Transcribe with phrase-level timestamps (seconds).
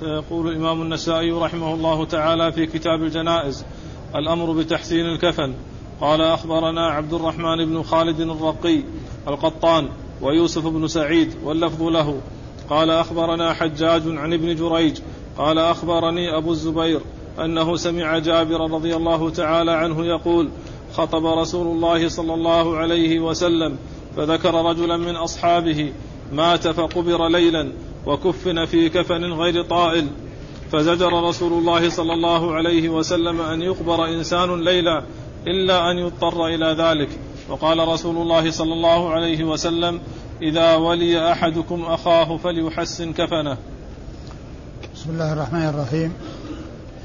[0.00, 3.64] فيقول الإمام النسائي رحمه الله تعالى في كتاب الجنائز
[4.14, 5.54] الأمر بتحسين الكفن.
[6.00, 8.82] قال أخبرنا عبد الرحمن بن خالد الرقي
[9.28, 9.88] القطان
[10.22, 12.20] ويوسف بن سعيد واللفظ له.
[12.70, 15.00] قال أخبرنا حجاج عن ابن جريج.
[15.38, 17.00] قال أخبرني أبو الزبير
[17.38, 20.48] أنه سمع جابر رضي الله تعالى عنه يقول
[20.92, 23.78] خطب رسول الله صلى الله عليه وسلم
[24.16, 25.92] فذكر رجلا من أصحابه
[26.32, 27.72] مات فقبر ليلا
[28.06, 30.06] وكفن في كفن غير طائل.
[30.72, 35.02] فزجر رسول الله صلى الله عليه وسلم أن يقبر إنسان ليلا
[35.46, 37.08] إلا أن يضطر إلى ذلك.
[37.48, 40.00] وقال رسول الله صلى الله عليه وسلم
[40.42, 43.56] إذا ولي أحدكم أخاه فليحسن كفنه.
[44.94, 46.12] بسم الله الرحمن الرحيم.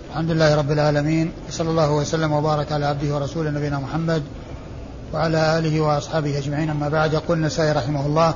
[0.10, 4.24] الحمد لله رب العالمين صلى الله وسلم وبارك على عبده ورسوله نبينا محمد
[5.14, 6.70] وعلى آله وأصحابه أجمعين.
[6.70, 8.34] أما بعد يقول النسائي رحمه الله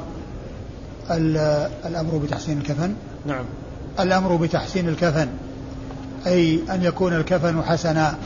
[1.11, 2.93] الأمر بتحسين الكفن؟
[3.25, 3.45] نعم.
[3.99, 5.27] الأمر بتحسين الكفن
[6.27, 8.17] أي أن يكون الكفن حسنا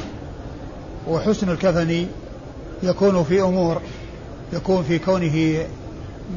[1.07, 2.07] وحسن الكفن
[2.83, 3.81] يكون في أمور
[4.53, 5.65] يكون في كونه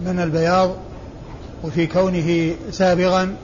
[0.04, 0.70] من البياض
[1.64, 3.36] وفي كونه سابغا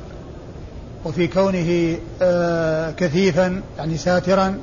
[1.05, 4.59] وفي كونه آه كثيفا يعني ساترا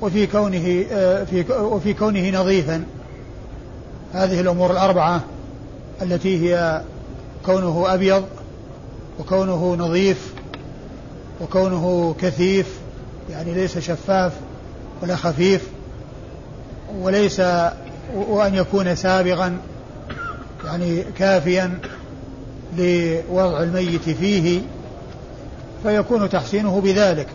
[0.00, 2.84] وفي كونه آه في وفي كونه نظيفا.
[4.12, 5.20] هذه الأمور الأربعة.
[6.02, 6.82] التي هي
[7.46, 8.24] كونه أبيض
[9.20, 10.32] وكونه نظيف
[11.40, 12.66] وكونه كثيف
[13.30, 14.32] يعني ليس شفاف
[15.02, 15.68] ولا خفيف
[17.00, 17.40] وليس
[18.14, 19.56] وأن يكون سابغا
[20.64, 21.78] يعني كافيا
[22.78, 24.60] لوضع الميت فيه
[25.82, 27.26] فيكون تحسينه بذلك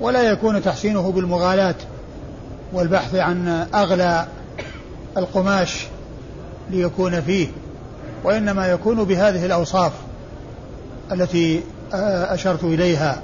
[0.00, 1.74] ولا يكون تحسينه بالمغالاة
[2.72, 4.26] والبحث عن أغلى
[5.16, 5.86] القماش
[6.70, 7.48] ليكون فيه.
[8.24, 9.92] وإنما يكون بهذه الأوصاف
[11.12, 13.22] التي أشرت إليها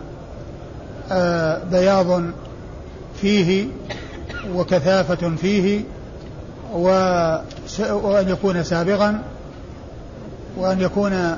[1.71, 2.23] بياض
[3.21, 3.67] فيه
[4.55, 5.81] وكثافة فيه
[6.73, 9.23] وأن يكون سابغا
[10.57, 11.37] وأن يكون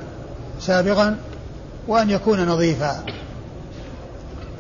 [0.60, 1.16] سابغا
[1.88, 3.04] وأن يكون نظيفا.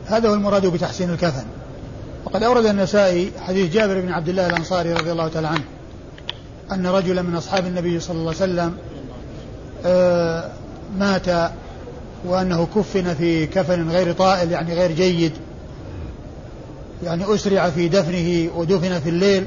[0.06, 1.44] هذا هو المراد بتحسين الكفن.
[2.24, 5.64] وقد أورد النسائي حديث جابر بن عبد الله الأنصاري رضي الله تعالى عنه
[6.72, 8.93] أن رجلا من أصحاب النبي صلى الله عليه وسلم آه،
[10.98, 11.52] مات
[12.24, 15.32] وأنه كفن في كفن غير طائل يعني غير جيد.
[17.02, 19.46] يعني أسرع في دفنه ودفن في الليل.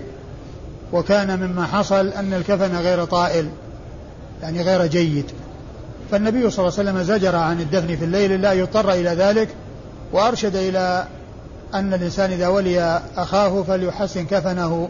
[0.94, 3.50] وكان مما حصل أن الكفن غير طائل
[4.42, 5.26] يعني غير جيد.
[6.12, 9.50] فالنبي صلى الله عليه وسلم زجر عن الدفن في الليل لا يضطر إلى ذلك.
[10.14, 11.08] وأرشد إلى
[11.74, 14.90] أن الإنسان إذا ولي أخاه فليحسن كفنه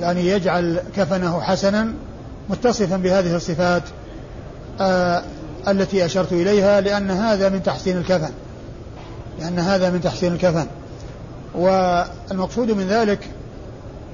[0.00, 1.92] يعني يجعل كفنه حسنا
[2.50, 3.82] متصفا بهذه الصفات.
[3.82, 4.03] آه
[5.68, 8.30] التي أشرت إليها لأن هذا من تحسين الكفن.
[9.38, 10.66] لأن هذا من تحسين الكفن.
[11.54, 13.30] والمقصود من ذلك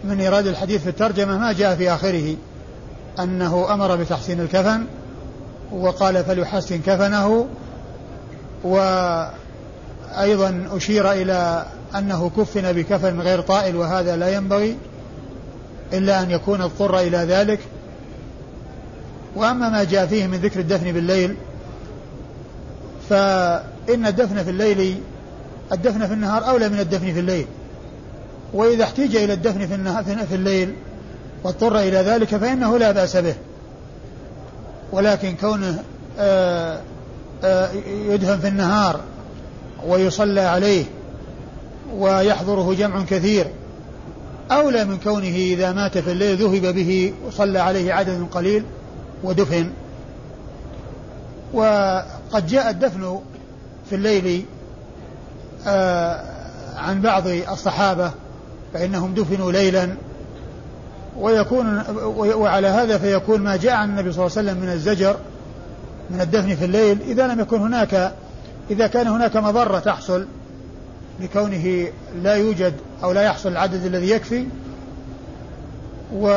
[0.05, 2.37] من إيراد الحديث في الترجمة ما جاء في آخره
[3.21, 4.85] أنه أمر بتحسين الكفن
[5.73, 7.47] وقال فليحسن كفنه
[8.65, 9.29] وأيضا
[10.73, 11.67] أشير إلى
[11.97, 14.77] أنه كفن بكفن غير طائل وهذا لا ينبغي
[15.93, 17.61] إلا أن يكون اضطر إلى ذلك.
[19.37, 21.37] وأما ما جاء فيه من ذكر الدفن بالليل
[23.11, 25.01] فإن الدفن في الليل
[25.73, 27.47] الدفن في النهار أولى من الدفن في الليل.
[28.53, 30.75] وإذا احتيج إلى الدفن في, النهار في الليل
[31.45, 33.35] واضطر إلى ذلك فإنه لا بأس به.
[34.93, 35.83] ولكن كونه
[36.19, 36.81] آه،
[37.45, 39.01] آه، يدفن في النهار
[39.87, 40.85] ويصلى عليه
[41.97, 43.47] ويحضره جمع كثير
[44.51, 48.65] أولى من كونه إذا مات في الليل ذهب به وصلى عليه عدد قليل.
[49.25, 49.71] ودفن.
[51.55, 53.19] وقد جاء الدفن
[53.91, 54.45] في الليل
[55.67, 56.25] آه،
[56.77, 58.11] عن بعض الصحابة
[58.75, 59.89] فإنهم دفنوا ليلا.
[61.19, 61.83] ويكون
[62.17, 65.17] وعلى هذا فيكون ما جاء عن النبي صلى الله عليه وسلم من الزجر
[66.11, 66.99] من الدفن في الليل.
[67.03, 68.13] إذا لم يكن هناك
[68.71, 70.27] إذا كان هناك مضرة تحصل
[71.21, 71.87] لكونه
[72.23, 72.75] لا يوجد
[73.05, 74.47] أو لا يحصل العدد الذي يكفي.
[76.15, 76.29] و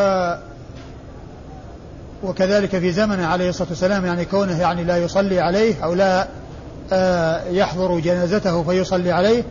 [2.24, 6.28] وكذلك في زمنه عليه الصلاة والسلام يعني كونه يعني لا يصلي عليه أو لا
[6.94, 9.44] آه، يحضر جنازته فيصلي عليه.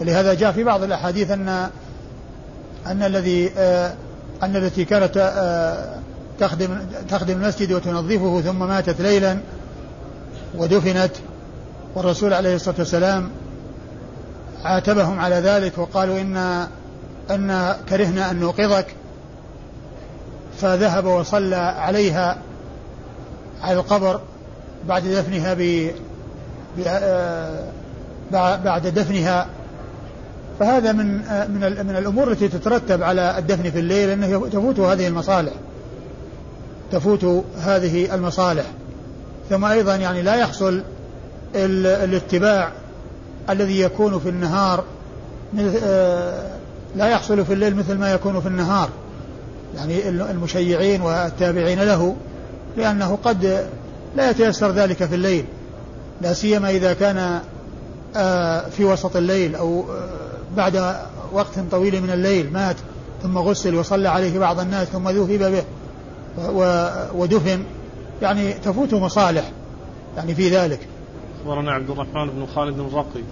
[0.00, 1.48] ولهذا جاء في بعض الأحاديث أن
[2.86, 3.94] أن الذي آه،
[4.42, 6.00] أن التي كانت آه،
[6.40, 6.78] تخدم
[7.08, 9.38] تخدم المسجد وتنظفه ثم ماتت ليلا
[10.58, 11.12] ودفنت
[11.94, 13.30] والرسول عليه الصلاة والسلام
[14.64, 16.36] عاتبهم على ذلك وقالوا إن
[17.30, 18.86] أن كرهنا أن نوقظك.
[20.60, 22.38] فذهب وصلى عليها
[23.62, 24.20] على القبر
[24.88, 25.54] بعد دفنها
[28.64, 29.46] بعد دفنها.
[30.60, 31.06] فهذا من
[31.48, 35.52] من من الأمور التي تترتب على الدفن في الليل انه تفوت هذه المصالح.
[36.92, 38.64] تفوت هذه المصالح.
[39.50, 40.82] ثم أيضا يعني لا يحصل
[41.54, 42.72] الاتباع
[43.50, 44.84] الذي يكون في النهار
[46.96, 48.88] لا يحصل في الليل مثل ما يكون في النهار.
[49.76, 52.16] يعني المشيعين والتابعين له
[52.76, 53.68] لأنه قد
[54.16, 55.44] لا يتيسر ذلك في الليل.
[56.20, 57.40] لا سيما إذا كان
[58.16, 60.96] آه، في وسط الليل أو آه، بعد
[61.32, 62.76] وقت طويل من الليل مات
[63.22, 65.64] ثم غسل وصلى عليه بعض الناس ثم ذهب به
[67.14, 67.62] ودفن
[68.22, 69.50] يعني تفوت مصالح
[70.16, 70.80] يعني في ذلك.
[71.40, 73.22] أخبرنا عبد الرحمن بن خالد الرقي.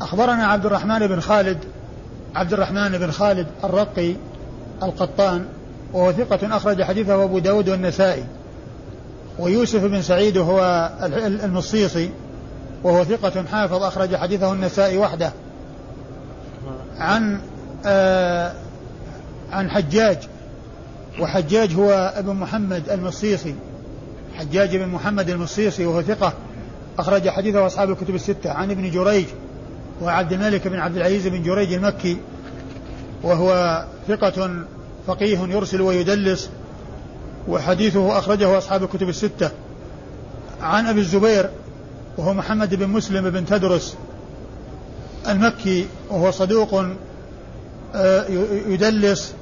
[0.00, 1.58] أخبرنا عبد الرحمن بن خالد
[2.34, 4.14] عبد الرحمن بن خالد الرقي
[4.84, 5.44] القطان
[5.92, 8.24] وهو ثقة أخرج حديثه أبو داود والنسائي.
[9.38, 10.90] ويوسف بن سعيد وهو
[11.44, 12.10] المصيصي
[12.84, 15.32] وهو ثقة حافظ أخرج حديثه النسائي وحده.
[16.98, 17.40] عن
[17.86, 18.52] آه
[19.52, 20.18] عن حجاج
[21.20, 23.54] وحجاج هو ابن محمد المصيصي.
[24.38, 26.32] حجاج بن محمد المصيصي وهو ثقة
[26.98, 28.50] أخرج حديثه أصحاب الكتب الستة.
[28.52, 29.26] عن ابن جريج
[30.02, 32.16] وعبد الملك بن عبد العزيز بن جريج المكي
[33.22, 34.64] وهو ثقة
[35.06, 36.50] فقيه يرسل ويدلس
[37.48, 39.50] وحديثه أخرجه أصحاب الكتب الستة.
[40.60, 41.50] عن أبي الزبير
[42.18, 43.96] وهو محمد بن مسلم بن تدرس
[45.28, 46.84] المكي وهو صدوق
[47.94, 48.24] آه،
[48.68, 49.32] يدلس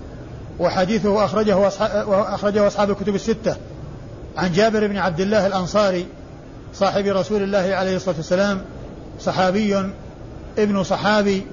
[0.59, 1.69] وحديثه أخرجه
[2.35, 3.57] أخرجه أصحاب الكتب الستة.
[4.37, 6.07] عن جابر بن عبد الله الأنصاري
[6.75, 8.63] صاحب رسول الله عليه الصلاة والسلام
[9.21, 9.91] صحابي
[10.59, 11.47] ابن صحابي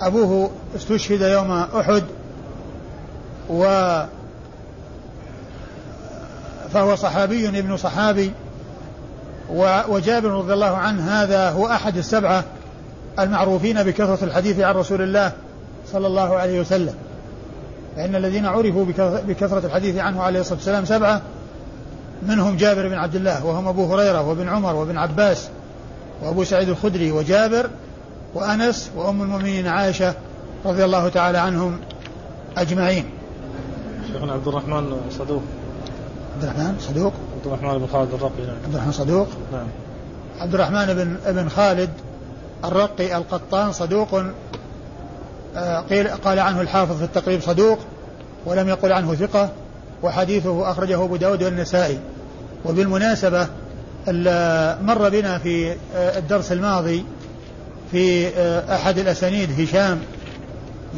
[0.00, 2.04] أبوه استشهد يوم أحد.
[3.50, 3.64] و
[6.72, 8.32] فهو صحابي ابن صحابي.
[9.88, 12.44] وجابر رضي الله عنه هذا هو أحد السبعة
[13.18, 15.32] المعروفين بكثرة الحديث عن رسول الله
[15.92, 16.94] صلى الله عليه وسلم.
[17.96, 18.84] فإن الذين عرفوا
[19.28, 21.22] بكثرة الحديث عنه عليه الصلاة والسلام سبعة
[22.22, 25.48] منهم جابر بن عبد الله وهم أبو هريرة وابن عمر وابن عباس
[26.22, 27.70] وأبو سعيد الخدري وجابر
[28.34, 30.14] وأنس وأم المؤمنين عائشة
[30.64, 31.78] رضي الله تعالى عنهم
[32.56, 33.04] أجمعين.
[34.20, 35.42] شيخنا عبد الرحمن صدوق.
[36.34, 38.56] عبد الرحمن صدوق؟ عبد الرحمن بن خالد الرقي نعم.
[38.64, 39.66] عبد الرحمن صدوق؟ نعم.
[40.40, 41.90] عبد الرحمن بن ابن خالد
[42.64, 44.22] الرقي القطان صدوق
[45.56, 47.78] آه، قيل قال عنه الحافظ في التقريب صدوق
[48.46, 49.50] ولم يقل عنه ثقة
[50.02, 51.98] وحديثه أخرجه أبو داود والنسائي.
[52.64, 53.48] وبالمناسبة
[54.82, 57.04] مر بنا في آه، الدرس الماضي
[57.90, 60.00] في آه، أحد الأسانيد هشام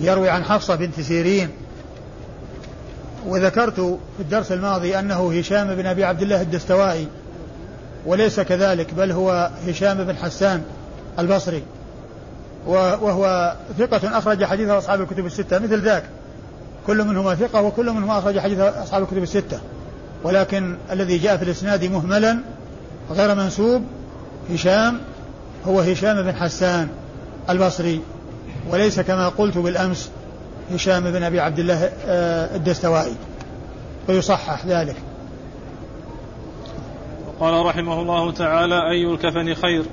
[0.00, 1.61] يروي عن حفصة بنت سيرين
[3.26, 3.80] وذكرت
[4.16, 7.08] في الدرس الماضي أنه هشام بن أبي عبد الله الدستوائي
[8.06, 10.62] وليس كذلك بل هو هشام بن حسان
[11.19, 11.62] البصري
[12.66, 16.04] وهو ثقة أخرج حديث أصحاب الكتب الستة مثل ذاك.
[16.86, 19.60] كل منهما ثقة وكل منهما أخرج حديث أصحاب الكتب الستة.
[20.24, 22.38] ولكن الذي جاء في الإسناد مهملا
[23.10, 23.82] غير منسوب
[24.50, 25.00] هشام
[25.66, 26.88] هو هشام بن حسان
[27.50, 28.00] البصري.
[28.70, 30.10] وليس كما قلت بالأمس
[30.74, 33.14] هشام بن أبي عبد الله آه، الدستوائي
[34.08, 34.96] ويصحح ذلك.
[37.40, 39.84] قال رحمه الله تعالى أي الكفن خير؟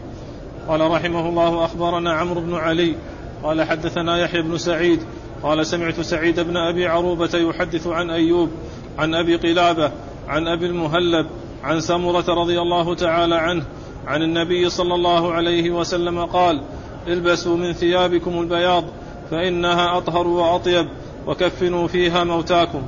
[0.68, 2.96] قال رحمه الله أخبرنا عمرو بن علي.
[3.44, 5.00] قال حدثنا يحيى بن سعيد.
[5.44, 8.50] قال سمعت سعيد بن أبي عروبة يحدث عن أيوب
[8.98, 9.92] عن أبي قلابة
[10.28, 11.28] عن أبي المهلب
[11.64, 13.64] عن سمرة رضي الله تعالى عنه
[14.08, 16.62] عن النبي صلى الله عليه وسلم قال
[17.08, 18.84] البسوا من ثيابكم البياض.
[19.32, 20.88] فإنها أطهر وأطيب.
[21.28, 22.82] وكفنوا فيها موتاكم.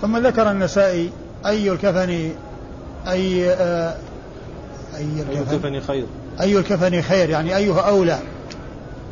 [0.00, 1.10] ثم ذكر النسائي
[1.46, 2.32] أي الكفن
[3.08, 3.96] أي آه
[4.96, 6.06] أي الكفن, أي الكفن؟ خير؟
[6.40, 8.18] أي الكفن خير يعني أيها أولى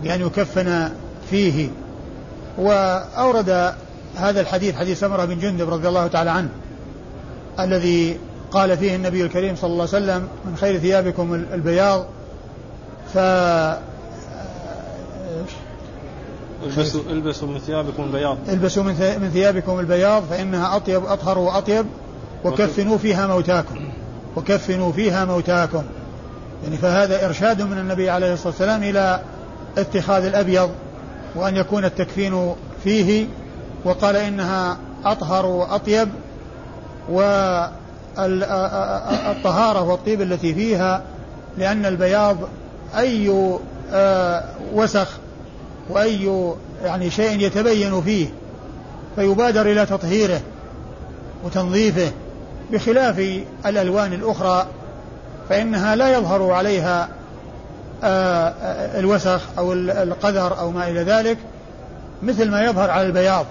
[0.02, 0.88] بأن يكفن
[1.30, 1.68] فيه.
[2.58, 3.74] وأورد
[4.16, 6.48] هذا الحديث حديث سمرة بن جندب رضي الله تعالى عنه
[7.60, 8.18] الذي
[8.50, 12.06] قال فيه النبي الكريم صلى الله عليه وسلم من خير ثيابكم البياض.
[13.14, 13.18] ف
[16.66, 18.38] البسوا البسوا من ثيابكم البياض.
[18.48, 21.86] البسوا من ثيابكم البياض فإنها أطيب أطهر وأطيب
[22.44, 23.88] وكفنوا فيها موتاكم.
[24.36, 25.82] وكفنوا فيها موتاكم.
[26.64, 29.20] يعني فهذا إرشاد من النبي عليه الصلاة والسلام إلى
[29.78, 30.70] اتخاذ الأبيض
[31.34, 33.26] وأن يكون التكفين فيه
[33.84, 36.08] وقال إنها أطهر وأطيب
[37.08, 38.32] والطهارة
[39.82, 41.02] والطيب التي فيها
[41.58, 42.36] لأن البياض
[42.96, 43.30] أي
[43.92, 45.08] آه، وسخ
[45.90, 46.52] وأي
[46.84, 48.28] يعني شيء يتبين فيه
[49.16, 50.40] فيبادر إلى تطهيره
[51.44, 52.12] وتنظيفه
[52.72, 54.66] بخلاف الألوان الأخرى
[55.48, 57.08] فإنها لا يظهر عليها
[58.04, 58.52] آه،
[58.98, 61.38] الوسخ أو القذر أو ما إلى ذلك
[62.22, 63.46] مثل ما يظهر على البياض.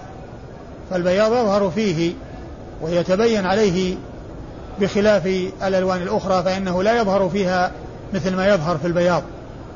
[0.92, 2.14] فالبياض يظهر فيه
[2.82, 3.96] ويتبين عليه
[4.82, 5.26] بخلاف
[5.64, 7.72] الألوان الأخرى فإنه لا يظهر فيها
[8.14, 9.24] مثل ما يظهر في البياض.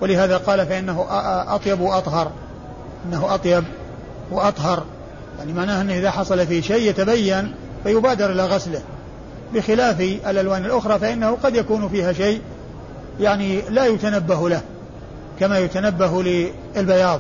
[0.02, 1.06] ولهذا قال فإنه
[1.48, 2.32] أطيب وأطهر.
[3.06, 3.64] أنه أطيب
[4.32, 4.84] وأطهر.
[5.40, 7.54] يعني معناه أنه إذا حصل فيه شيء يتبين
[7.84, 8.82] فيبادر إلى غسله.
[9.54, 12.42] بخلاف الألوان الأخرى فإنه قد يكون فيها شيء
[13.20, 14.62] يعني لا يتنبه له
[15.40, 17.20] كما يتنبه للبياض.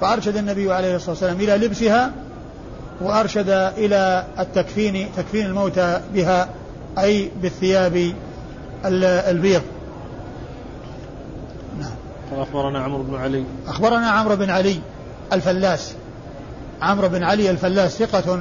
[0.00, 2.12] فأرشد النبي عليه الصلاة والسلام إلى لبسها
[3.00, 6.48] وأرشد إلى التكفين تكفين الموتى بها
[6.98, 8.12] أي بالثياب
[8.84, 9.62] البيض.
[11.80, 11.90] نعم.
[12.40, 13.44] أخبرنا عمرو بن علي.
[13.68, 14.80] أخبرنا عمرو بن علي.
[15.32, 15.92] الفلاس.
[16.82, 18.40] عمرو بن علي الفلاس ثقة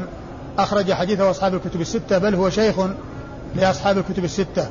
[0.58, 2.75] أخرج حديثه أصحاب الكتب الستة بل هو شيخ
[3.56, 4.67] لأصحاب الكتب الستة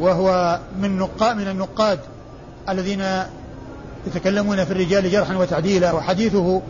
[0.00, 1.98] وهو من النقاد من النقاد
[2.68, 3.04] الذين
[4.06, 6.62] يتكلمون في الرجال جرحا وتعديلا وحديثه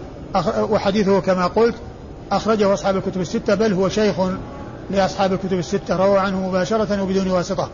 [0.58, 1.74] وحديثه كما قلت
[2.32, 4.14] أخرجه أصحاب الكتب الستة بل هو شيخ
[4.90, 5.96] لأصحاب الكتب الستة.
[5.96, 7.70] روى عنه مباشرة وبدون واسطة.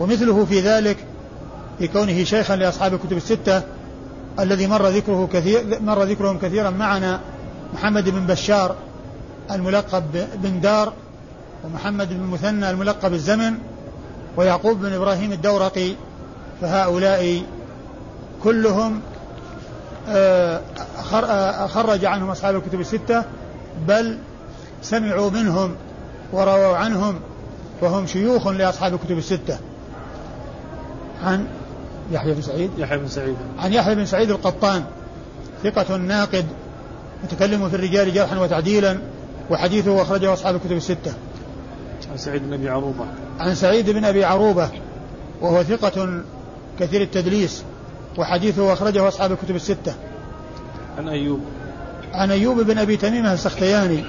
[0.00, 0.96] ومثله في ذلك
[1.78, 3.62] في كونه شيخا لأصحاب الكتب الستة
[4.40, 7.20] الذي مر ذكره كثير مر ذكرهم كثيرا معنا
[7.74, 8.76] محمد بن بشار
[9.50, 10.92] الملقب بن دار
[11.64, 13.54] ومحمد بن مثنى الملقب الزمن
[14.36, 15.94] ويعقوب بن إبراهيم الدورقي
[16.60, 17.42] فهؤلاء
[18.44, 19.00] كلهم
[20.08, 20.60] آه،
[21.12, 23.24] آه، خرج عنهم أصحاب الكتب الستة
[23.88, 24.18] بل
[24.82, 25.74] سمعوا منهم
[26.32, 27.20] ورووا عنهم
[27.82, 29.58] وهم شيوخ لأصحاب الكتب الستة.
[31.24, 31.46] عن
[32.10, 33.36] يحيى بن سعيد؟ يحيى بن سعيد.
[33.58, 34.84] عن يحيى بن سعيد القطان
[35.64, 36.44] ثقة ناقد
[37.24, 38.98] متكلم في الرجال جرحا وتعديلا
[39.50, 41.12] وحديثه أخرجه أصحاب الكتب الستة.
[42.10, 43.04] عن سعيد بن أبي عروبة.
[43.40, 44.68] عن سعيد بن أبي عروبة
[45.40, 46.22] وهو ثقة
[46.80, 47.62] كثير التدليس
[48.18, 49.94] وحديثه أخرجه أصحاب الكتب الستة.
[50.98, 51.40] عن أيوب.
[52.12, 54.04] عن أيوب بن أبي تميمة السختياني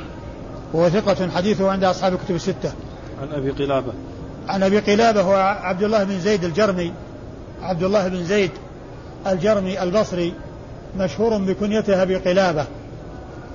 [0.74, 2.72] وهو ثقة حديثه عند أصحاب الكتب الستة.
[3.22, 3.94] عن أبي قلابة.
[4.48, 6.94] عن أبي قلابة هو عبد الله بن زيد الجرمي
[7.62, 8.52] عبد الله بن زيد
[9.28, 10.34] الجرمي البصري
[10.98, 12.66] مشهور بكنيته أبي قلابة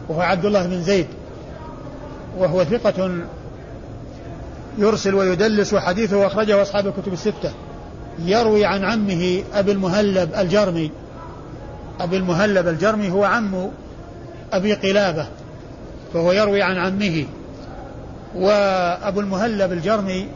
[0.09, 1.07] وهو عبد الله بن زيد
[2.39, 3.11] وهو ثقة
[4.79, 7.53] يرسل ويدلس وحديثه أخرجه أصحاب الكتب الستة.
[8.19, 10.91] يروي عن عمه أبي المهلب الجرمي
[12.01, 13.71] أبي المهلب الجرمي هو عم
[14.53, 15.27] أبي قلابة
[16.15, 17.27] فهو يروي عن عمه
[18.35, 20.29] وأبو المهلب الجرمي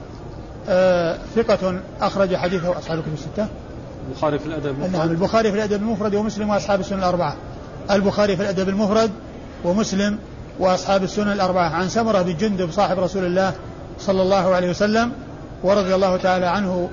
[0.68, 3.48] آه ثقة أخرج حديثه أصحاب الكتب الستة.
[4.08, 4.96] البخاري في الأدب المفرد.
[4.96, 7.36] نعم البخاري في الأدب المفرد ومسلم وأصحاب السنة الأربعة.
[7.90, 9.10] البخاري في الأدب المفرد
[9.64, 10.18] ومسلم
[10.58, 11.68] وأصحاب السنن الأربعة.
[11.68, 13.54] عن سمرة بن جندب صاحب رسول الله
[13.98, 15.12] صلى الله عليه وسلم
[15.62, 16.90] ورضي الله تعالى عنه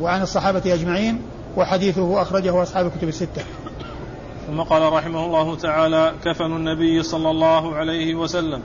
[0.00, 1.22] وعن الصحابة أجمعين
[1.56, 3.42] وحديثه أخرجه أصحاب الكتب الستة.
[4.46, 8.62] ثم قال رحمه الله تعالى كفن النبي صلى الله عليه وسلم.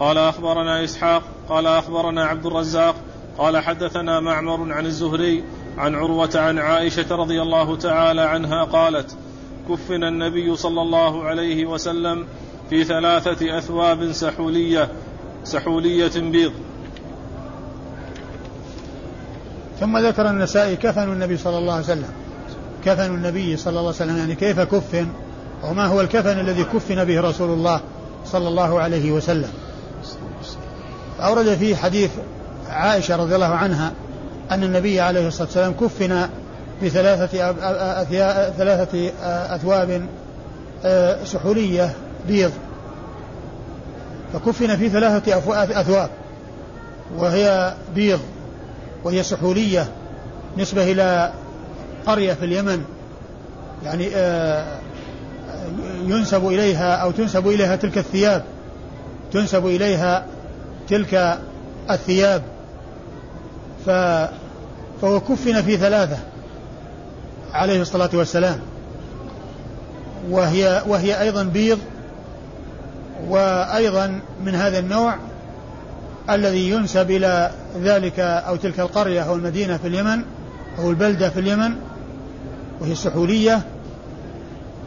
[0.00, 1.22] قال أخبرنا إسحاق.
[1.48, 2.94] قال أخبرنا عبد الرزاق.
[3.38, 5.44] قال حدثنا معمر عن الزهري
[5.78, 9.16] عن عروة عن عائشة رضي الله تعالى عنها قالت
[9.68, 12.26] كفن النبي صلى الله عليه وسلم
[12.70, 14.88] في ثلاثة أثواب سحولية
[15.44, 16.52] سحولية بيض.
[19.80, 22.10] ثم ذكر النسائي كفن النبي صلى الله عليه وسلم.
[22.84, 25.08] كفن النبي صلى الله عليه وسلم يعني كيف كفن؟
[25.64, 27.80] وما هو الكفن الذي كفن به رسول الله
[28.24, 29.50] صلى الله عليه وسلم؟
[31.20, 32.10] أورد فيه حديث
[32.70, 33.92] عائشة رضي الله عنها
[34.50, 36.28] أن النبي عليه الصلاة والسلام كفن
[36.82, 37.52] بثلاثة
[38.50, 39.12] ثلاثة
[39.54, 40.06] أثواب
[41.24, 41.94] سحولية
[42.28, 42.52] بيض.
[44.32, 45.38] فكفن في ثلاثة
[45.80, 46.10] أثواب
[47.16, 48.20] وهي بيض
[49.04, 49.88] وهي سحولية
[50.58, 51.32] نسبة إلى
[52.06, 52.84] قرية في اليمن.
[53.84, 54.10] يعني
[56.04, 58.42] ينسب إليها أو تنسب إليها تلك الثياب
[59.32, 60.26] تنسب إليها
[60.88, 61.38] تلك
[61.90, 62.42] الثياب.
[63.86, 63.90] ف
[65.02, 66.18] فهو كفن في ثلاثة
[67.52, 68.60] عليه الصلاة والسلام.
[70.30, 71.78] وهي وهي أيضا بيض
[73.28, 75.16] وأيضا من هذا النوع
[76.30, 77.50] الذي ينسب إلى
[77.82, 80.22] ذلك أو تلك القرية أو المدينة في اليمن
[80.78, 81.72] أو البلدة في اليمن
[82.80, 83.62] وهي السحولية.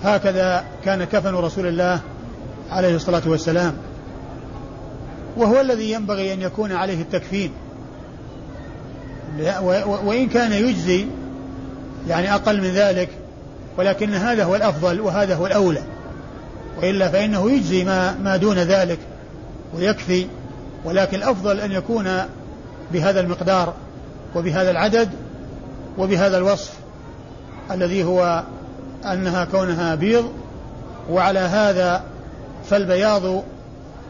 [0.03, 1.99] هكذا كان كفن رسول الله
[2.69, 3.73] عليه الصلاة والسلام.
[5.37, 7.51] وهو الذي ينبغي أن يكون عليه التكفين.
[10.05, 11.05] وإن كان يجزي
[12.07, 13.09] يعني أقل من ذلك
[13.77, 15.81] ولكن هذا هو الأفضل وهذا هو الأولى.
[16.81, 18.99] وإلا فإنه يجزي ما, ما دون ذلك
[19.73, 20.27] ويكفي
[20.85, 22.09] ولكن الأفضل أن يكون
[22.93, 23.73] بهذا المقدار
[24.35, 25.09] وبهذا العدد
[25.97, 26.73] وبهذا الوصف
[27.71, 28.43] الذي هو
[29.05, 30.31] أنها كونها بيض
[31.09, 32.03] وعلى هذا
[32.69, 33.43] فالبياض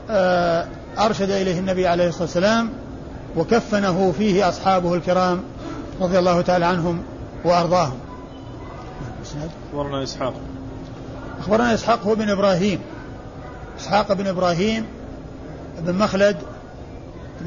[0.09, 0.65] آه،
[0.99, 2.69] أرشد إليه النبي عليه الصلاة والسلام
[3.37, 5.43] وكفنه فيه أصحابه الكرام
[6.01, 7.03] رضي الله تعالى عنهم
[7.45, 7.99] وأرضاهم.
[9.71, 10.33] أخبرنا إسحاق.
[11.39, 12.79] أخبرنا إسحاق هو بن إبراهيم.
[13.79, 14.85] إسحاق بن إبراهيم
[15.79, 16.37] بن مخلد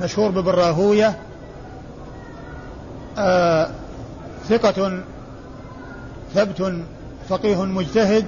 [0.01, 1.17] مشهور ببن راهوية
[3.19, 3.69] آه
[4.49, 5.03] ثقة
[6.35, 6.73] ثبت
[7.29, 8.27] فقيه مجتهد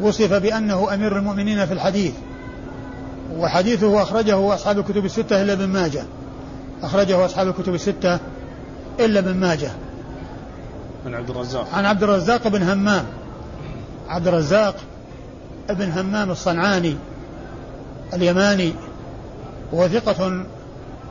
[0.00, 2.14] وصف بأنه أمير المؤمنين في الحديث
[3.36, 6.04] وحديثه أخرجه أصحاب الكتب الستة إلا ابن ماجه.
[6.82, 8.18] أخرجه أصحاب الكتب الستة
[9.00, 9.70] إلا ابن ماجه.
[11.06, 11.68] عن عبد الرزاق.
[11.74, 13.04] عن عبد الرزاق بن همام.
[14.08, 14.76] عبد الرزاق
[15.68, 16.96] بن همام الصنعاني
[18.14, 18.72] اليماني
[19.72, 20.44] وثقة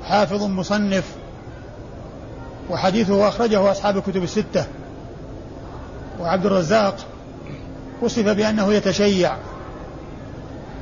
[0.03, 1.15] حافظ مصنف
[2.69, 4.65] وحديثه أخرجه أصحاب الكتب الستة.
[6.19, 6.95] وعبد الرزاق
[8.01, 9.35] وصف بأنه يتشيع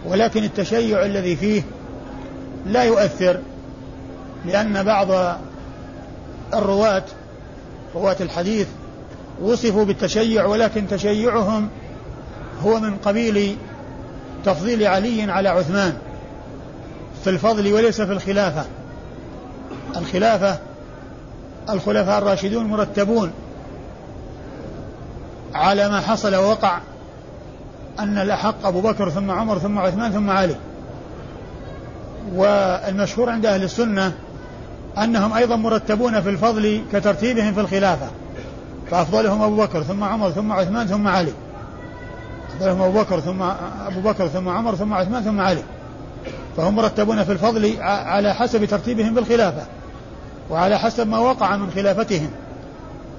[0.05, 1.63] ولكن التشيع الذي فيه
[2.65, 3.39] لا يؤثر
[4.45, 5.37] لأن بعض
[6.53, 7.03] الرواة
[7.95, 8.67] رواة الحديث
[9.41, 11.69] وصفوا بالتشيع ولكن تشيعهم
[12.63, 13.57] هو من قبيل
[14.45, 15.97] تفضيل علي على عثمان
[17.23, 18.65] في الفضل وليس في الخلافة.
[19.97, 20.59] الخلافة
[21.69, 23.31] الخلفاء الراشدون مرتبون
[25.53, 26.79] على ما حصل ووقع
[27.99, 30.55] أن الأحق أبو بكر ثم عمر ثم عثمان ثم علي.
[32.35, 34.13] والمشهور عند أهل السنة
[35.03, 38.07] أنهم أيضا مرتبون في الفضل كترتيبهم في الخلافة.
[38.91, 41.31] فأفضلهم أبو بكر ثم عمر ثم عثمان ثم علي.
[42.49, 43.41] أفضلهم أبو بكر ثم
[43.87, 45.63] أبو بكر ثم عمر ثم عثمان ثم علي.
[46.57, 49.65] فهم مرتبون في الفضل على حسب ترتيبهم في الخلافة.
[50.49, 52.29] وعلى حسب ما وقع من خلافتهم.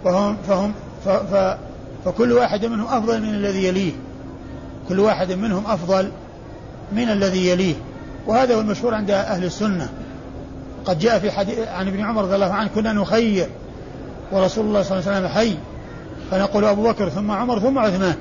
[0.04, 0.72] فهم فهم
[1.04, 1.56] ف ف
[2.04, 3.92] فكل واحد منهم أفضل من الذي يليه.
[4.88, 6.10] كل واحد منهم أفضل
[6.92, 7.74] من الذي يليه.
[8.26, 9.88] وهذا هو المشهور عند أهل السنة.
[10.84, 13.48] قد جاء في حديث عن ابن عمر رضي الله عنه كنا نخير
[14.32, 15.56] ورسول الله صلى الله عليه وسلم حي
[16.30, 18.16] فنقول أبو بكر ثم عمر ثم عثمان.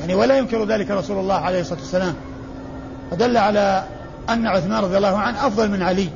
[0.00, 2.14] يعني ولا ينكر ذلك رسول الله عليه الصلاة والسلام.
[3.10, 3.84] فدل على
[4.30, 6.08] أن عثمان رضي الله عنه أفضل من علي.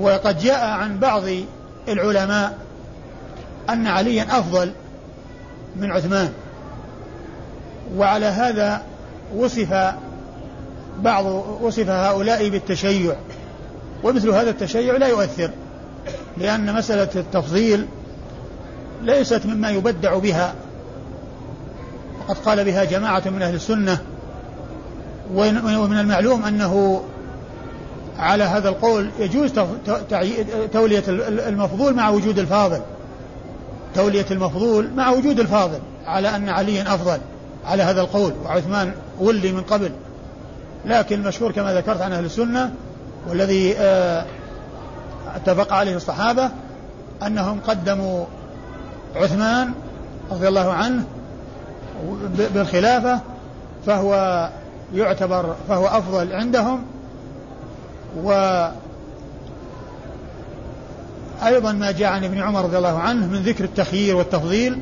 [0.00, 1.22] وقد جاء عن بعض
[1.88, 2.58] العلماء
[3.70, 4.72] أن عليا أفضل
[5.76, 6.32] من عثمان.
[7.96, 8.82] وعلى هذا
[9.36, 9.94] وصف
[11.00, 11.24] بعض
[11.60, 13.16] وصف هؤلاء بالتشيع
[14.02, 15.50] ومثل هذا التشيع لا يؤثر
[16.38, 17.86] لأن مسألة التفضيل
[19.02, 20.54] ليست مما يبدع بها
[22.20, 23.98] وقد قال بها جماعة من أهل السنة
[25.34, 27.02] ومن المعلوم أنه
[28.18, 29.52] على هذا القول يجوز
[30.72, 31.02] تولية
[31.48, 32.80] المفضول مع وجود الفاضل.
[33.94, 37.18] تولية المفضول مع وجود الفاضل على أن عليا أفضل
[37.64, 39.92] على هذا القول وعثمان ولي من قبل.
[40.86, 42.72] لكن المشهور كما ذكرت عن أهل السنة
[43.28, 44.24] والذي آه،
[45.36, 46.50] اتفق عليه الصحابة
[47.26, 48.24] أنهم قدموا
[49.16, 49.72] عثمان
[50.30, 51.04] رضي الله عنه
[52.54, 53.20] بالخلافة
[53.86, 54.48] فهو
[54.94, 56.84] يعتبر فهو أفضل عندهم
[58.22, 58.32] و
[61.46, 64.78] أيضا ما جاء عن ابن عمر رضي الله عنه من ذكر التخيير والتفضيل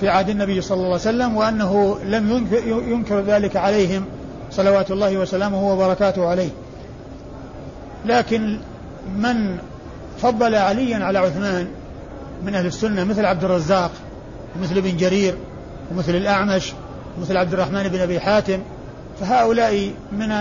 [0.00, 4.04] في عهد النبي صلى الله عليه وسلم وأنه لم ينكر ذلك عليهم
[4.50, 6.50] صلوات الله وسلامه وبركاته عليه.
[8.06, 8.58] لكن
[9.16, 9.58] من
[10.18, 11.66] فضل عليا على عثمان
[12.44, 13.90] من أهل السنة مثل عبد الرزاق
[14.56, 15.34] ومثل ابن جرير
[15.90, 16.72] ومثل الأعمش
[17.18, 18.58] ومثل عبد الرحمن بن أبي حاتم
[19.20, 20.32] فهؤلاء من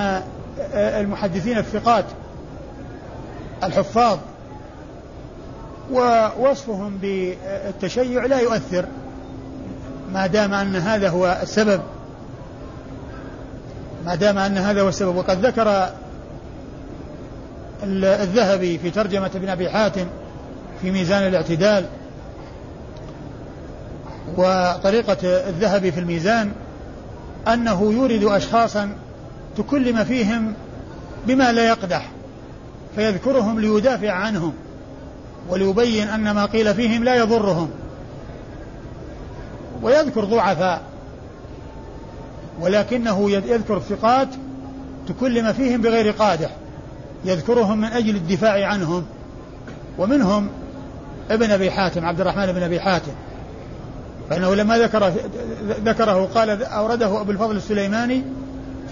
[0.74, 2.06] المحدثين الثقات
[3.64, 4.18] الحفاظ
[5.92, 8.86] ووصفهم بالتشيع لا يؤثر
[10.14, 11.82] ما دام أن هذا هو السبب.
[14.06, 15.16] ما دام أن هذا هو السبب.
[15.16, 15.90] وقد ذكر
[17.84, 20.06] الذهبي في ترجمة ابن أبي حاتم
[20.82, 21.86] في ميزان الاعتدال
[24.38, 26.52] وطريقة الذهبي في الميزان
[27.48, 28.90] أنه يورد أشخاصا
[29.58, 30.54] تكلم فيهم
[31.28, 32.12] بما لا يقدح
[32.96, 34.54] فيذكرهم ليدافع عنهم
[35.50, 37.70] وليبين أن ما قيل فيهم لا يضرهم.
[39.82, 40.82] ويذكر ضعفاء.
[42.62, 44.28] ولكنه يذكر الثقات
[45.08, 46.50] تكلم فيهم بغير قادح
[47.26, 49.06] يذكرهم من أجل الدفاع عنهم.
[49.98, 50.50] ومنهم
[51.30, 53.12] ابن أبي حاتم عبد الرحمن بن أبي حاتم.
[54.30, 55.14] فإنه لما ذكر
[55.86, 58.24] ذكره قال أورده أبو الفضل السليماني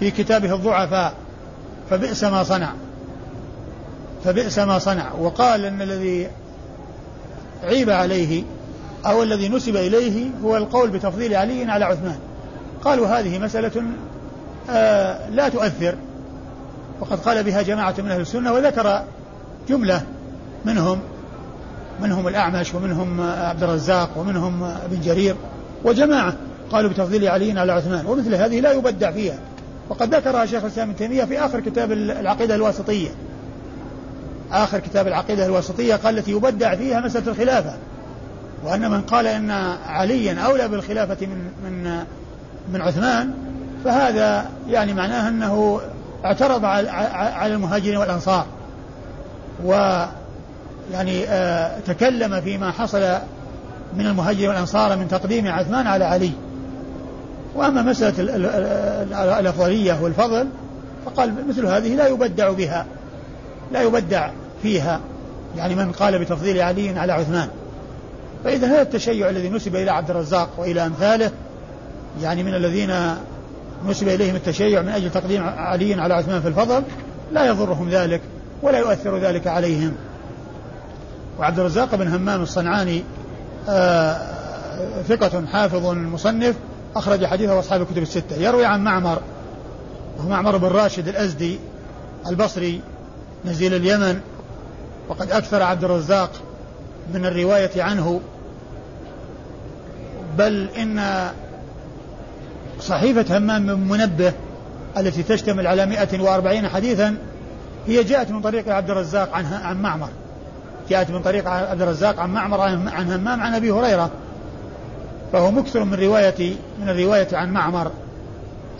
[0.00, 1.14] في كتابه الضعفاء
[1.90, 2.72] فبئس ما صنع.
[4.24, 5.12] فبئس ما صنع.
[5.12, 6.28] وقال أن الذي
[7.62, 8.42] عيب عليه
[9.06, 12.18] أو الذي نسب إليه هو القول بتفضيل علي على عثمان.
[12.84, 13.82] قالوا هذه مسألة
[14.70, 15.94] آه لا تؤثر.
[17.00, 19.04] وقد قال بها جماعة من أهل السنة وذكر
[19.68, 20.02] جملة
[20.64, 20.98] منهم
[22.02, 25.36] منهم الأعمش ومنهم عبد الرزاق ومنهم ابن جرير
[25.84, 26.32] وجماعة
[26.72, 29.38] قالوا بتفضيل علي على عثمان ومثل هذه لا يبدع فيها.
[29.88, 33.10] وقد ذكرها شيخ الإسلام ابن تيمية في آخر كتاب العقيدة الواسطية.
[34.52, 37.74] آخر كتاب العقيدة الواسطية قال التي يبدع فيها مسألة الخلافة
[38.64, 39.50] وأن من قال إن
[39.86, 42.04] عليا أولى بالخلافة من من
[42.72, 43.34] من عثمان
[43.84, 45.80] فهذا يعني معناه أنه
[46.24, 48.46] اعترض على المهاجرين والأنصار.
[49.64, 50.04] و
[50.92, 53.18] يعني آه تكلم فيما حصل
[53.96, 56.30] من المهاجرين والأنصار من تقديم عثمان على علي.
[57.54, 58.14] وأما مسألة
[59.40, 60.48] الأفضلية والفضل
[61.06, 62.86] فقال مثل هذه لا يبدع بها
[63.72, 64.30] لا يبدع
[64.62, 65.00] فيها.
[65.56, 67.48] يعني من قال بتفضيل علي على عثمان.
[68.44, 71.30] فإذا هذا التشيع الذي نسب إلى عبد الرزاق وإلى أمثاله
[72.22, 72.90] يعني من الذين
[73.86, 76.82] نسب إليهم التشيع من أجل تقديم علي على عثمان في الفضل
[77.32, 78.20] لا يضرهم ذلك
[78.62, 79.92] ولا يؤثر ذلك عليهم.
[81.38, 83.02] وعبد الرزاق بن همام الصنعاني
[83.68, 84.18] آه
[85.08, 86.54] ثقة حافظ مصنف
[86.96, 88.36] أخرج حديثه أصحاب الكتب الستة.
[88.36, 89.18] يروي عن معمر
[90.18, 91.58] وهو معمر بن راشد الأزدي
[92.26, 92.80] البصري
[93.44, 94.20] نزيل اليمن
[95.08, 96.30] وقد أكثر عبد الرزاق
[97.14, 98.20] من الرواية عنه.
[100.38, 100.98] بل إن
[102.88, 104.32] صحيفة همام بن منبه
[104.96, 107.16] التي تشتمل على 140 حديثا
[107.86, 110.08] هي جاءت من طريق عبد الرزاق عن عن معمر
[110.90, 114.10] جاءت من طريق عبد الرزاق عن معمر عن همام عن أبي هريرة
[115.32, 117.90] فهو مكثر من رواية من الرواية عن معمر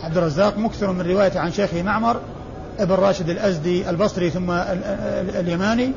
[0.03, 2.19] عبد الرزاق مكثر من رواية عن شيخه معمر
[2.79, 4.51] ابن راشد الأزدي البصري ثم
[5.35, 5.91] اليماني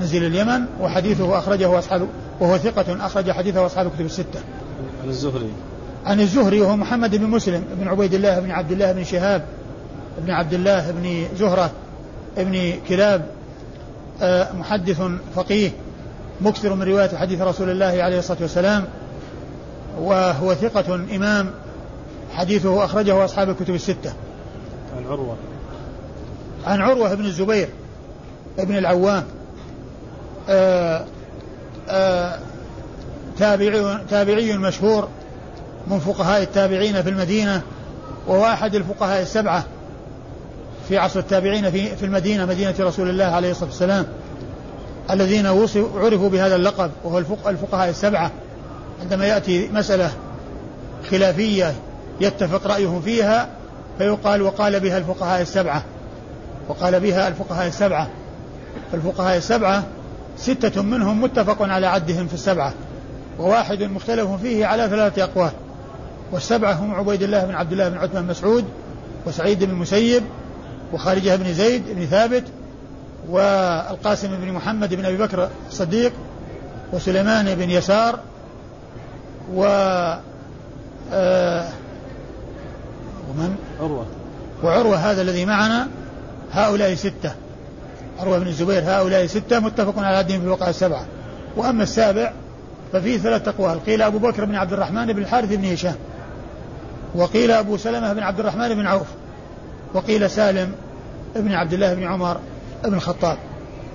[0.00, 2.08] نزيل اليمن وحديثه أخرجه أصحاب
[2.40, 4.40] وهو ثقة أخرج حديثه أصحاب الكتب الستة.
[5.02, 5.50] عن الزهري.
[6.06, 9.44] عن الزهري وهو محمد بن مسلم بن عبيد الله بن عبد الله بن شهاب
[10.18, 11.70] بن عبد الله بن زهرة
[12.36, 13.26] بن كلاب
[14.22, 15.02] آه، محدث
[15.36, 15.70] فقيه
[16.40, 18.84] مكثر من رواية حديث رسول الله عليه الصلاة والسلام
[19.98, 21.50] وهو ثقة إمام
[22.32, 24.12] حديثه أخرجه أصحاب الكتب الستة.
[24.96, 25.36] عن عروة.
[26.66, 27.68] عن عروة بن الزبير
[28.58, 29.24] ابن العوام
[30.48, 31.04] آآ آه،
[31.88, 32.38] آآ آه،
[33.38, 35.08] تابعي, تابعي مشهور
[35.86, 37.62] من فقهاء التابعين في المدينة
[38.26, 39.64] وهو أحد الفقهاء السبعة
[40.88, 44.06] في عصر التابعين في, في المدينة مدينة رسول الله عليه الصلاة والسلام
[45.10, 48.30] الذين عرفوا بهذا اللقب وهو الفقهاء السبعة.
[49.02, 50.10] عندما يأتي مسألة
[51.10, 51.74] خلافية
[52.20, 53.48] يتفق رأيهم فيها
[53.98, 55.82] فيقال وقال بها الفقهاء السبعة.
[56.68, 58.08] وقال بها الفقهاء السبعة.
[58.94, 59.84] الفقهاء السبعة
[60.36, 62.72] ستة منهم متفق على عدهم في السبعة
[63.38, 65.50] وواحد مختلف فيه على ثلاثة أقوال.
[66.32, 68.64] والسبعة هم عبيد الله بن عبد الله بن عثمان مسعود
[69.26, 70.22] وسعيد بن المسيب
[70.92, 72.44] وخارجة بن زيد بن ثابت
[73.28, 76.12] والقاسم بن محمد بن أبي بكر الصديق
[76.92, 78.18] وسليمان بن يسار
[79.54, 79.64] و
[81.12, 81.68] آه
[83.30, 84.06] ومن؟ عروة.
[84.62, 85.88] وعروة هذا الذي معنا
[86.52, 87.32] هؤلاء ستة.
[88.18, 91.06] عروة بن الزبير هؤلاء ستة متفق على عدهم في الوقع السبعة.
[91.56, 92.32] وأما السابع
[92.92, 93.84] ففيه ثلاثة أقوال.
[93.84, 95.94] قيل أبو بكر بن عبد الرحمن بن الحارث بن هشام.
[97.16, 99.06] وقيل أبو سلمة بن عبد الرحمن بن عوف
[99.94, 100.72] وقيل سالم
[101.36, 102.40] بن عبد الله بن عمر
[102.84, 103.38] بن الخطاب.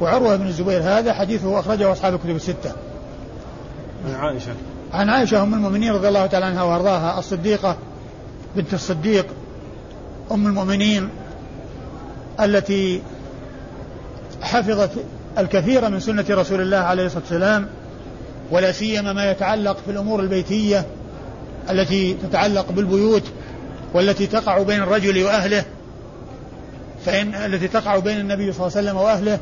[0.01, 2.71] وعروة بن الزبير هذا حديثه أخرجه أصحاب الكتب الستة.
[4.07, 4.53] عن عائشة.
[4.93, 7.77] عن عائشة أم المؤمنين رضي الله تعالى عنها وأرضاها الصديقة
[8.55, 9.25] بنت الصديق
[10.31, 11.09] أم المؤمنين
[12.39, 13.01] التي
[14.41, 14.91] حفظت
[15.37, 17.67] الكثير من سنة رسول الله عليه الصلاة والسلام
[18.51, 20.85] ولا سيما ما يتعلق في الأمور البيتية
[21.71, 23.23] التي تتعلق بالبيوت
[23.93, 25.63] والتي تقع بين الرجل وأهله
[27.05, 29.39] فإن التي تقع بين النبي صلى الله عليه وسلم وأهله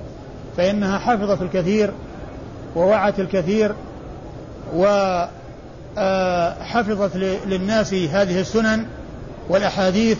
[0.57, 1.91] فإنها حفظت الكثير
[2.75, 3.75] ووعت الكثير
[4.75, 5.15] وحفظت
[7.45, 8.85] للناس هذه السنن
[9.49, 10.17] والأحاديث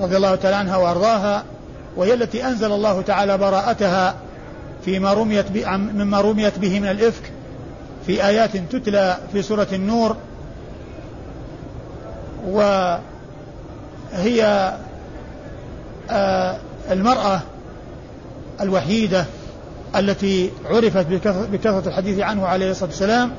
[0.00, 1.44] رضي الله تعالى عنها وأرضاها
[1.96, 4.14] وهي التي أنزل الله تعالى براءتها
[4.84, 7.22] فيما رميت مما رميت به من الإفك
[8.06, 10.16] في آيات تتلى في سورة النور
[12.46, 13.02] وهي
[16.10, 16.56] آه،
[16.90, 17.40] المرأة
[18.60, 19.24] الوحيدة
[19.96, 21.06] التي عرفت
[21.52, 23.30] بكثرة الحديث عنه عليه الصلاة والسلام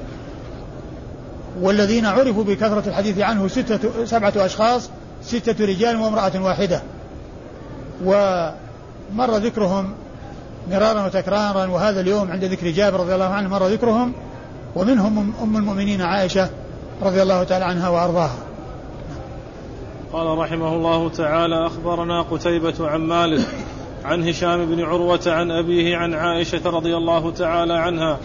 [1.62, 4.90] والذين عرفوا بكثرة الحديث عنه ستة سبعة أشخاص
[5.24, 6.82] ستة رجال وامرأة واحدة.
[8.06, 9.94] ومر ذكرهم
[10.72, 14.14] مرارا وتكرارا وهذا اليوم عند ذكر جابر رضي الله عنه مر ذكرهم
[14.76, 16.50] ومنهم أم المؤمنين عائشة
[17.02, 18.38] رضي الله تعالى عنها وأرضاها.
[20.14, 23.46] قال رحمه الله تعالى أخبرنا قتيبة عن مالك
[24.06, 28.18] عن هشام بن عروة عن أبيه عن عائشة رضي الله تعالى عنها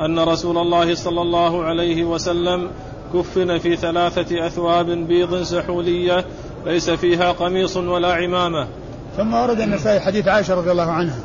[0.00, 2.70] أن رسول الله صلى الله عليه وسلم
[3.14, 6.24] كفن في ثلاثة أثواب بيض سحولية
[6.66, 8.68] ليس فيها قميص ولا عمامة.
[9.16, 11.20] ثم ورد النسائي حديث عائشة رضي الله عنها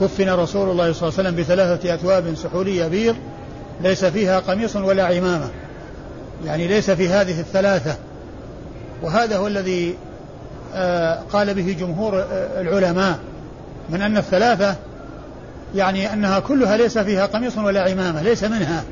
[0.00, 3.16] كفن رسول الله صلى الله عليه وسلم بثلاثة أثواب سحولية بيض
[3.80, 5.50] ليس فيها قميص ولا عمامة.
[6.44, 7.96] يعني ليس في هذه الثلاثة
[9.04, 9.96] وهذا هو الذي
[10.74, 13.18] آه، قال به جمهور آه، العلماء
[13.90, 14.74] من أن الثلاثة
[15.74, 18.84] يعني أنها كلها ليس فيها قميص ولا عمامة ليس منها.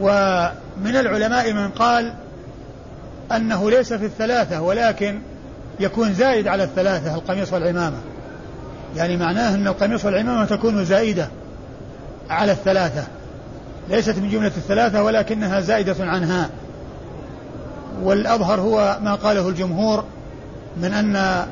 [0.00, 2.14] ومن العلماء من قال
[3.32, 5.20] أنه ليس في الثلاثة ولكن
[5.80, 7.96] يكون زائد على الثلاثة القميص والعمامة.
[8.96, 11.28] يعني معناه أن القميص والعمامة تكون زائدة
[12.30, 13.04] على الثلاثة.
[13.90, 16.50] ليست من جملة الثلاثة ولكنها زائدة عنها.
[18.02, 20.04] والأظهر هو ما قاله الجمهور
[20.76, 21.46] من أن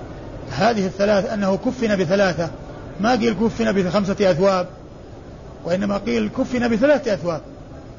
[0.50, 2.50] هذه الثلاث أنه كفن بثلاثة.
[3.00, 4.66] ما قيل كفن بخمسة أثواب
[5.64, 7.40] وإنما قيل كفن بثلاثة أثواب.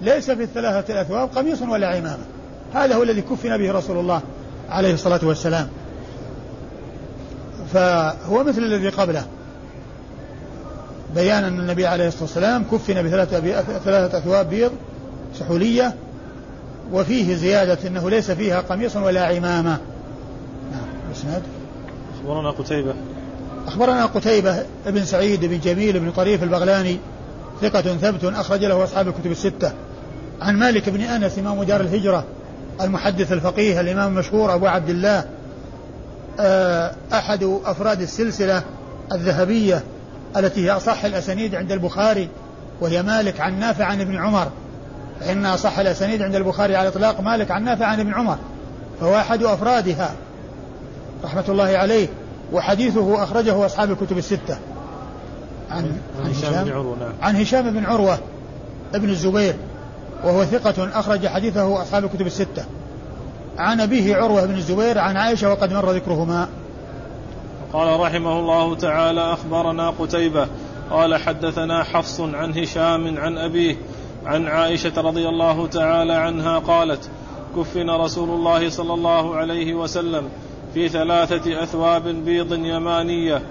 [0.01, 2.23] ليس في الثلاثة الأثواب قميص ولا عمامة.
[2.73, 4.21] هذا هو الذي كفن به رسول الله
[4.69, 5.67] عليه الصلاة والسلام.
[7.73, 9.25] فهو مثل الذي قبله.
[11.15, 14.71] بيان أن النبي عليه الصلاة والسلام كفن بثلاثة أثواب بيض
[15.39, 15.95] سحولية
[16.93, 19.77] وفيه زيادة أنه ليس فيها قميص ولا عمامة.
[20.71, 20.87] نعم
[22.19, 22.93] أخبرنا قتيبة.
[23.67, 26.97] أخبرنا قتيبة بن سعيد بن جميل بن طريف البغلاني
[27.61, 29.71] ثقة ثبت أخرج له أصحاب الكتب الستة.
[30.41, 32.25] عن مالك بن أنس إمام دار الهجرة
[32.81, 35.25] المحدث الفقيه الإمام المشهور أبو عبد الله
[36.39, 38.63] آه، أحد أفراد السلسلة
[39.11, 39.83] الذهبية
[40.37, 42.29] التي هي أصح الأسانيد عند البخاري
[42.81, 44.51] وهي مالك عن نافع عن ابن عمر.
[45.19, 48.37] فإن أصح الأسانيد عند البخاري على الإطلاق مالك عن نافع عن ابن عمر
[49.01, 50.13] فهو أحد أفرادها
[51.23, 52.07] رحمة الله عليه
[52.53, 54.57] وحديثه أخرجه أصحاب الكتب الستة.
[55.71, 57.11] عن, عن هشام بن عروة نعم.
[57.21, 58.17] عن هشام بن عروة
[58.95, 59.55] ابن الزبير
[60.23, 62.65] وهو ثقة أخرج حديثه أصحاب الكتب الستة.
[63.57, 66.47] عن أبيه عروة بن الزبير عن عائشة وقد مر ذكرهما.
[67.73, 70.47] قال رحمه الله تعالى أخبرنا قتيبة
[70.91, 73.75] قال حدثنا حفص عن هشام عن أبيه
[74.25, 77.09] عن عائشة رضي الله تعالى عنها قالت
[77.57, 80.29] كفن رسول الله صلى الله عليه وسلم
[80.73, 83.41] في ثلاثة أثواب بيض يمانية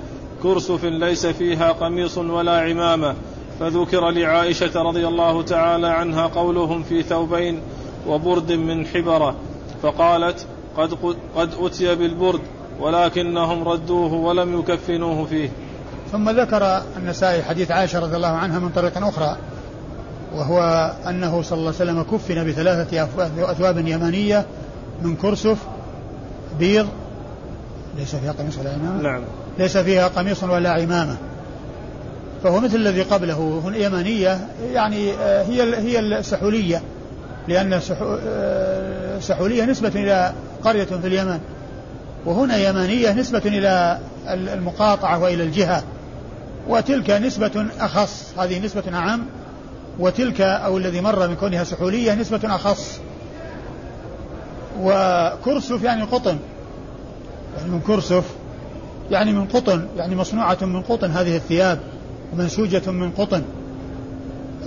[0.42, 3.14] كرسف ليس فيها قميص ولا عمامة.
[3.61, 7.61] فذكر لعائشة رضي الله تعالى عنها قولهم في ثوبين
[8.08, 9.35] وبرد من حبرة
[9.82, 12.40] فقالت قد, قد أتي بالبرد
[12.80, 15.50] ولكنهم ردوه ولم يكفنوه فيه.
[16.12, 19.37] ثم ذكر النسائي حديث عائشة رضي الله عنها من طريق أخرى
[20.36, 24.46] وهو أنه صلى الله عليه وسلم كفن بثلاثة أثواب يمانية
[25.02, 25.58] من كرسف
[26.58, 26.88] بيض
[27.98, 29.22] ليس فيها قميص ولا عمامة نعم.
[29.58, 31.16] ليس فيها قميص ولا عمامة.
[32.44, 34.38] فهو مثل الذي قبله هنا يمانية
[34.72, 36.82] يعني آه، هي هي السحولية.
[37.48, 37.80] لأن
[39.16, 40.32] السحولية آه، نسبة إلى
[40.64, 41.40] قرية في اليمن.
[42.26, 45.82] وهنا يمانية نسبة إلى المقاطعة وإلى الجهة.
[46.68, 49.26] وتلك نسبة أخص هذه نسبة أعم
[49.98, 53.00] وتلك أو الذي مر من كونها سحولية نسبة أخص.
[54.81, 56.38] وكرسف يعني قطن.
[57.59, 58.24] يعني من كرسف
[59.11, 61.78] يعني من قطن يعني مصنوعة من قطن هذه الثياب
[62.37, 63.42] منسوجة من قطن.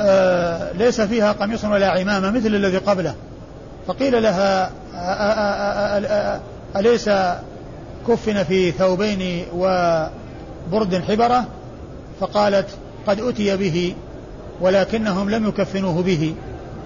[0.02, 3.16] آه ليس فيها قميص ولا عمامة مثل الذي قبله.
[3.88, 4.72] فقيل لها
[6.76, 7.10] أليس
[8.08, 11.46] كفن في ثوبين وبرد حبرة؟
[12.20, 12.68] فقالت
[13.08, 13.96] قد أتي به
[14.62, 16.36] ولكنهم لم يكفنوه به.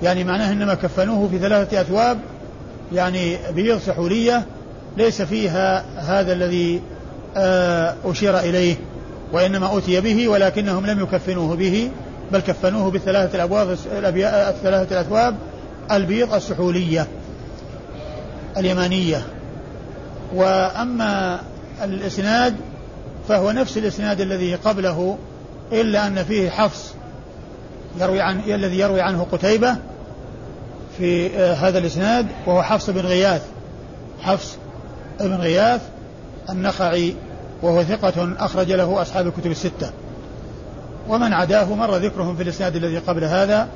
[0.03, 2.19] يعني معناه إنما كفنوه في ثلاثة أثواب.
[2.93, 4.45] يعني بيض سحولية
[4.97, 6.81] ليس فيها هذا الذي
[7.37, 8.75] آه، أشير إليه
[9.33, 11.91] وإنما أتي به ولكنهم لم يكفنوه به
[12.31, 13.69] بل كفنوه بالثلاثة الأبواب
[14.49, 15.35] الثلاثة الأثواب
[15.91, 17.07] البيض السحولية
[18.57, 19.21] اليمانية.
[20.35, 21.39] وأما
[21.83, 22.55] الإسناد
[23.29, 25.17] فهو نفس الإسناد الذي قبله
[25.71, 26.93] إلا أن فيه حفص
[27.99, 29.75] يروي عن الذي يروي عنه قتيبة
[30.97, 33.41] في آه، هذا الإسناد وهو حفص بن غياث.
[34.21, 34.57] حفص
[35.19, 35.81] بن غياث
[36.49, 37.15] النخعي
[37.61, 39.91] وهو ثقة أخرج له أصحاب الكتب الستة.
[41.07, 43.67] ومن عداه مر ذكرهم في الإسناد الذي قبل هذا.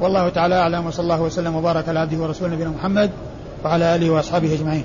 [0.00, 3.10] والله تعالى أعلم وصلى الله وسلم وبارك على عبده ورسوله نبينا محمد
[3.64, 4.84] وعلى آله وأصحابه أجمعين.